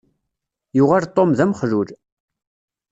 [0.77, 1.89] Yuɣal Tom d amexlul.